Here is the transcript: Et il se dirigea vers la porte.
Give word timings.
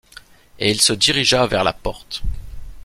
Et 0.57 0.71
il 0.71 0.81
se 0.81 0.93
dirigea 0.93 1.45
vers 1.45 1.63
la 1.63 1.73
porte. 1.73 2.23